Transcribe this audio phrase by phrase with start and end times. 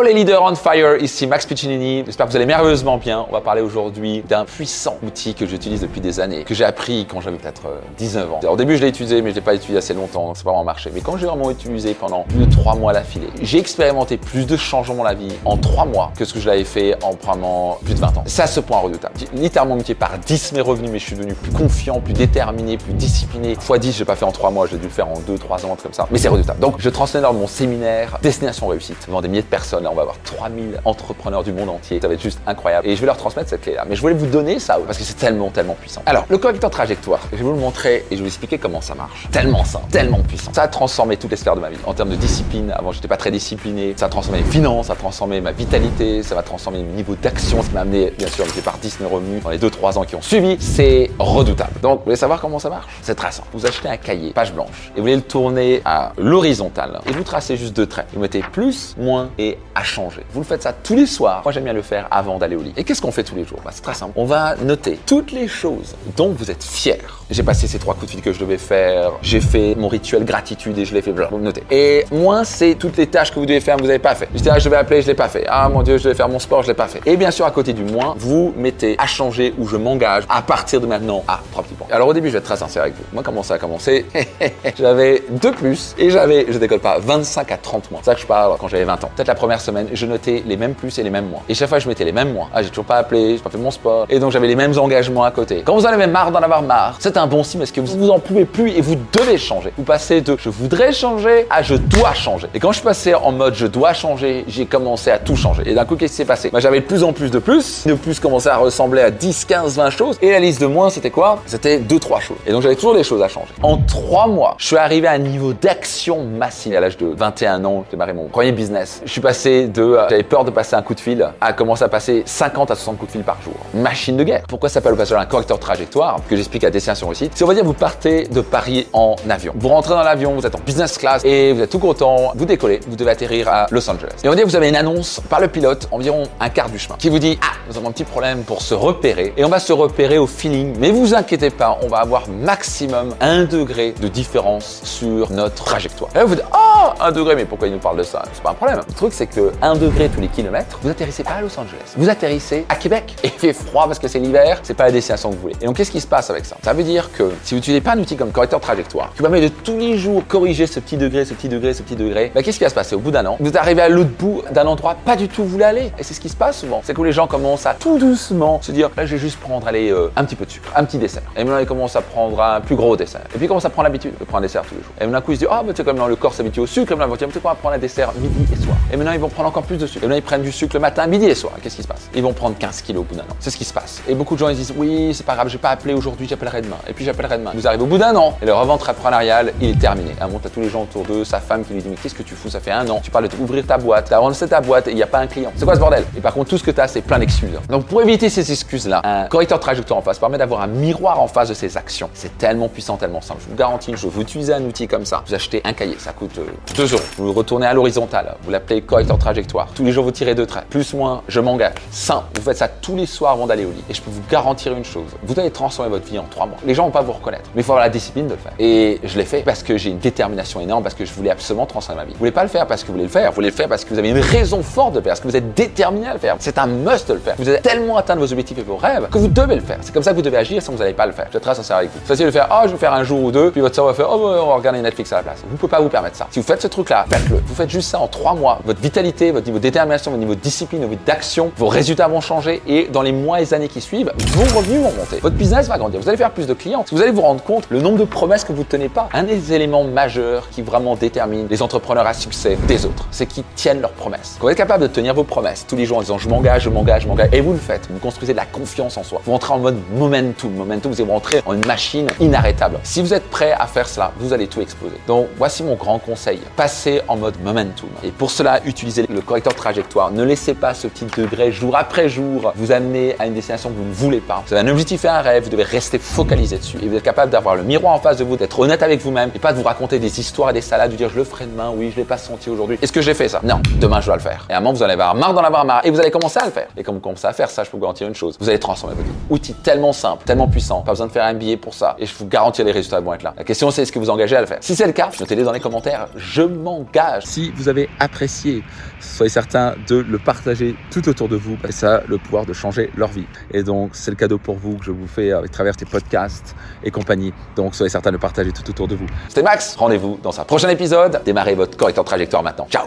[0.00, 2.04] Hello les leaders on fire, ici Max Piccinini.
[2.06, 3.26] J'espère que vous allez merveilleusement bien.
[3.28, 7.06] On va parler aujourd'hui d'un puissant outil que j'utilise depuis des années, que j'ai appris
[7.06, 7.64] quand j'avais peut-être
[7.98, 8.52] 19 euh, ans.
[8.52, 10.52] Au début, je l'ai utilisé, mais je l'ai pas utilisé assez longtemps, donc c'est pas
[10.52, 10.90] vraiment marché.
[10.94, 14.56] Mais quand j'ai vraiment utilisé pendant plus de 3 mois d'affilée, j'ai expérimenté plus de
[14.56, 17.76] changements dans la vie en 3 mois que ce que je l'avais fait en probablement
[17.84, 18.22] plus de 20 ans.
[18.24, 19.14] C'est à ce point redoutable.
[19.18, 22.78] J'ai littéralement multiplié par 10 mes revenus, mais je suis devenu plus confiant, plus déterminé,
[22.78, 23.54] plus discipliné.
[23.60, 25.66] Fois 10, je l'ai pas fait en 3 mois, j'ai dû le faire en 2-3
[25.66, 26.08] ans, comme ça.
[26.10, 26.60] Mais c'est redoutable.
[26.60, 29.86] Donc, je transmets de mon séminaire Destination Réussite devant des milliers de personnes.
[29.90, 32.00] On va avoir 3000 entrepreneurs du monde entier.
[32.00, 32.86] Ça va être juste incroyable.
[32.86, 33.84] Et je vais leur transmettre cette clé-là.
[33.88, 36.02] Mais je voulais vous donner ça parce que c'est tellement, tellement puissant.
[36.06, 38.80] Alors, le correcteur trajectoire, je vais vous le montrer et je vais vous expliquer comment
[38.80, 39.26] ça marche.
[39.32, 40.52] Tellement simple, tellement puissant.
[40.52, 41.78] Ça a transformé toutes les sphères de ma vie.
[41.86, 43.94] En termes de discipline, avant, j'étais pas très discipliné.
[43.96, 47.16] Ça a transformé mes finances, ça a transformé ma vitalité, ça va transformer mon niveau
[47.16, 47.62] d'action.
[47.62, 50.14] Ça m'a amené, bien sûr, j'ai par 10 mes revenus dans les 2-3 ans qui
[50.14, 50.56] ont suivi.
[50.60, 51.80] C'est redoutable.
[51.80, 52.86] Donc, vous voulez savoir comment ça marche?
[53.02, 53.48] C'est très simple.
[53.52, 57.00] Vous achetez un cahier, page blanche, et vous voulez le tourner à l'horizontale.
[57.06, 58.06] Et vous tracez juste deux traits.
[58.12, 60.22] Vous mettez plus, moins et changer.
[60.32, 61.42] Vous le faites ça tous les soirs.
[61.44, 62.72] Moi, j'aime bien le faire avant d'aller au lit.
[62.76, 63.60] Et qu'est-ce qu'on fait tous les jours?
[63.64, 64.12] Bah, C'est très simple.
[64.16, 68.06] On va noter toutes les choses dont vous êtes fier j'ai passé ces trois coups
[68.06, 69.12] de fil que je devais faire.
[69.22, 71.12] J'ai fait mon rituel gratitude et je l'ai fait.
[71.12, 71.62] Vous notez.
[71.70, 74.28] Et moins, c'est toutes les tâches que vous devez faire, vous n'avez pas fait.
[74.32, 75.44] Dis, ah, je vais appeler, je l'ai pas fait.
[75.48, 77.00] Ah, mon Dieu, je vais faire mon sport, je l'ai pas fait.
[77.06, 80.42] Et bien sûr, à côté du moins, vous mettez à changer ou je m'engage à
[80.42, 81.86] partir de maintenant à pratiquement.
[81.90, 83.04] Alors au début, je vais être très sincère avec vous.
[83.12, 84.06] Moi, comment ça a commencé?
[84.78, 88.00] J'avais deux plus et j'avais, je décolle pas, 25 à 30 mois.
[88.02, 89.10] C'est ça que je parle quand j'avais 20 ans.
[89.14, 91.40] Peut-être la première semaine, je notais les mêmes plus et les mêmes moins.
[91.48, 92.48] Et chaque fois, je mettais les mêmes moins.
[92.54, 94.06] Ah, j'ai toujours pas appelé, j'ai pas fait mon sport.
[94.08, 95.62] Et donc, j'avais les mêmes engagements à côté.
[95.64, 97.98] Quand vous en avez marre d'en avoir marre, c'est un bon signe parce que vous
[97.98, 99.72] vous en pouvez plus et vous devez changer.
[99.76, 102.46] Vous passez de je voudrais changer à je dois changer.
[102.54, 105.62] Et quand je passé en mode je dois changer, j'ai commencé à tout changer.
[105.66, 106.50] Et d'un coup, qu'est-ce qui s'est passé?
[106.50, 107.86] Moi, J'avais de plus en plus de plus.
[107.86, 110.18] De plus commençait à ressembler à 10, 15, 20 choses.
[110.22, 111.42] Et la liste de moins, c'était quoi?
[111.46, 112.36] C'était 2, 3 choses.
[112.46, 113.52] Et donc j'avais toujours des choses à changer.
[113.62, 116.74] En 3 mois, je suis arrivé à un niveau d'action massive.
[116.74, 119.02] À l'âge de 21 ans, j'ai démarré mon premier business.
[119.04, 121.84] Je suis passé de euh, j'avais peur de passer un coup de fil à commencer
[121.84, 123.54] à passer 50 à 60 coups de fil par jour.
[123.74, 124.42] Machine de guerre.
[124.48, 127.46] Pourquoi ça s'appelle au passage un correcteur trajectoire que j'explique à destination réussite Si on
[127.46, 129.52] va dire vous partez de Paris en avion.
[129.56, 132.44] Vous rentrez dans l'avion, vous êtes en business class et vous êtes tout content, vous
[132.44, 134.12] décollez, vous devez atterrir à Los Angeles.
[134.24, 136.78] Et on dit que vous avez une annonce par le pilote environ un quart du
[136.78, 139.48] chemin qui vous dit Ah, nous avons un petit problème pour se repérer et on
[139.48, 140.74] va se repérer au feeling.
[140.78, 146.10] Mais vous inquiétez pas, on va avoir maximum un degré de différence sur notre trajectoire.
[146.14, 148.22] Et là, vous dites Oh, un degré, mais pourquoi il nous parle de ça?
[148.32, 148.80] C'est pas un problème.
[148.86, 151.94] Le truc, c'est que un degré tous les kilomètres, vous atterrissez pas à Los Angeles.
[151.96, 153.16] Vous atterrissez à Québec.
[153.22, 155.56] Et il fait froid parce que c'est l'hiver, c'est pas la destination que vous voulez.
[155.60, 156.56] Et donc, qu'est-ce qui se passe avec ça?
[156.62, 159.40] Ça veut dire que si vous n'utilisez pas un outil comme correcteur trajectoire, qui permet
[159.40, 162.42] de tous les jours corriger ce petit degré, ce petit degré, ce petit degré, bah,
[162.42, 162.94] qu'est-ce qui va se passer?
[162.94, 165.44] Au bout d'un an Vous arrivez à l'autre bout d'un endroit pas du tout où
[165.44, 165.92] vous voulez aller.
[165.98, 166.80] Et c'est ce qui se passe souvent.
[166.84, 169.66] C'est que les gens commencent à tout doucement se dire là, je vais juste prendre
[169.66, 171.22] allez, euh, un petit peu de sucre, un petit dessert.
[171.36, 173.22] Et maintenant, ils commencent à prendre un plus gros dessert.
[173.34, 174.92] Et puis, ils commencent à prendre l'habitude de prendre un dessert tous les jours.
[175.00, 176.66] Et d'un coup, ils se disent ah, mais tu sais, comme le corps s'habitue au
[176.66, 178.76] sucre, et maintenant, ils vont dire, prendre un dessert midi et soir.
[178.92, 179.86] Et maintenant, ils vont prendre encore plus de.
[179.86, 181.52] Et maintenant, ils prennent du sucre le matin, midi et soir.
[181.62, 182.08] Qu'est-ce qui se passe?
[182.14, 183.36] Ils vont prendre 15 kilos au bout d'un an.
[183.38, 184.02] C'est ce qui se passe.
[184.08, 186.62] Et beaucoup de gens, ils disent oui, c'est pas grave, j'ai pas appelé aujourd'hui, j'appellerai
[186.62, 186.78] demain.
[186.88, 187.52] Et puis, j'appellerai demain.
[187.54, 190.12] Vous arrivez au bout d'un an et le revente entrepreneurial, il est terminé.
[190.20, 192.14] Elle montre à tous les gens autour d'eux, sa femme qui lui dit mais qu'est-ce
[192.14, 192.48] que tu fous?
[192.48, 193.00] Ça fait un an.
[193.02, 195.26] Tu parles d'ouvrir ta boîte, t'as lancé ta boîte et il n'y a pas un
[195.26, 195.52] client.
[195.56, 196.04] C'est quoi ce bordel?
[196.16, 197.58] Et par contre, tout ce que tu as, c'est plein d'excuses.
[197.68, 201.28] Donc pour éviter ces excuses-là, un correcteur trajectoire en face permet d'avoir un miroir en
[201.28, 202.08] face de ses actions.
[202.14, 203.40] C'est tellement puissant, tellement simple.
[203.44, 205.22] Je vous garantis, je vous utiliser un outil comme ça.
[205.26, 207.02] Vous achetez un cahier, ça coûte 2 euh, euros.
[207.16, 209.68] Vous le retournez à l'horizontale, vous l'appelez correcteur trajectoire.
[209.74, 210.64] Tous les jours, vous tirez deux traits.
[210.68, 211.74] Plus, moins, je m'engage.
[211.92, 212.24] Simple.
[212.34, 213.84] Vous faites ça tous les soirs avant d'aller au lit.
[213.88, 215.06] Et je peux vous garantir une chose.
[215.22, 216.58] Vous allez transformer votre vie en trois mois.
[216.66, 217.44] Les gens vont pas vous reconnaître.
[217.54, 218.52] Mais il faut avoir la discipline de le faire.
[218.58, 221.66] Et je l'ai fait parce que j'ai une détermination énorme, parce que je voulais absolument
[221.66, 222.12] transformer ma vie.
[222.12, 223.30] Vous voulez pas le faire parce que vous voulez le faire.
[223.30, 225.20] Vous voulez le faire parce que vous avez une raison forte de le faire, parce
[225.20, 226.36] que vous êtes déterminé à le faire.
[226.38, 227.34] C'est un must de le faire.
[227.38, 229.78] Vous êtes tellement atteindre vos objectifs et vos rêves que vous devez le faire.
[229.82, 231.26] C'est comme ça que vous devez agir, sinon vous n'allez pas le faire.
[231.28, 231.98] Je vais être très sincère avec vous.
[232.02, 233.90] C'est facile de faire, oh, je vais faire un jour ou deux, puis votre cerveau
[233.90, 235.38] va faire, oh, on va regarder Netflix à la place.
[235.48, 236.26] Vous pouvez pas vous permettre ça.
[236.30, 237.42] Si vous faites ce truc-là, faites-le.
[237.44, 238.60] Vous faites juste ça en trois mois.
[238.64, 242.20] Votre vitalité, votre niveau de détermination, votre niveau de discipline, votre d'action, vos résultats vont
[242.20, 245.18] changer et dans les mois et les années qui suivent, vos revenus vont monter.
[245.20, 246.00] Votre business va grandir.
[246.00, 246.84] Vous allez faire plus de clients.
[246.90, 249.08] Vous allez vous rendre compte le nombre de promesses que vous ne tenez pas.
[249.12, 253.44] Un des éléments majeurs qui vraiment détermine les entrepreneurs à succès des autres, c'est qu'ils
[253.56, 254.36] tiennent leurs promesses.
[254.38, 256.62] Quand vous êtes capable de tenir vos promesses tous les jours en disant je m'engage,
[256.62, 259.20] je m'engage, je m'engage, et vous le faites, vous construisez de la confiance en soi.
[259.24, 260.52] Vous rentrez en mode momentum.
[260.52, 262.78] Momentum, vous allez rentrer en une machine inarrêtable.
[262.82, 264.96] Si vous êtes prêt à faire cela, vous allez tout exploser.
[265.06, 266.40] Donc voici mon grand conseil.
[266.56, 267.88] Passez en mode momentum.
[268.04, 270.10] Et pour cela, utilisez le correcteur de trajectoire.
[270.10, 273.76] Ne laissez pas ce petit degré jour après jour vous amener à une destination que
[273.76, 274.42] vous ne voulez pas.
[274.46, 276.78] Vous avez un objectif et un rêve, vous devez rester focalisé dessus.
[276.82, 279.30] Et vous êtes capable d'avoir le miroir en face de vous, d'être honnête avec vous-même
[279.34, 281.46] et pas de vous raconter des histoires et des salades, de dire je le ferai
[281.46, 282.78] demain, oui, je l'ai pas senti aujourd'hui.
[282.82, 283.40] Est-ce que j'ai fait ça?
[283.42, 284.46] Non, demain je dois le faire.
[284.48, 286.38] Et à un moment, vous allez avoir marre d'en avoir marre et vous allez commencer
[286.40, 286.68] à le faire.
[286.76, 288.58] Et comme vous commencez à faire ça, je peux vous garantir une chose, vous allez
[288.58, 289.14] transformer votre vie.
[289.28, 291.96] Outil tellement simple, tellement puissant, pas besoin de faire un billet pour ça.
[291.98, 293.34] Et je vous garantis les résultats vont être là.
[293.36, 294.58] La question c'est est-ce que vous engagez à le faire?
[294.60, 296.08] Si c'est le cas, notez-les dans les commentaires.
[296.16, 297.24] je m'engage.
[297.24, 298.62] Si vous avez apprécié,
[299.00, 301.56] soyez certain de le partager tout autour de vous.
[301.68, 303.26] Et ça a le pouvoir de changer leur vie.
[303.52, 306.54] Et donc, c'est le cadeau pour vous que je vous fais à travers tes podcasts
[306.84, 307.32] et compagnie.
[307.56, 309.06] Donc, soyez certain de le partager tout autour de vous.
[309.28, 309.76] C'était Max.
[309.76, 311.20] Rendez-vous dans un prochain épisode.
[311.24, 312.66] Démarrez votre correcteur trajectoire maintenant.
[312.70, 312.86] Ciao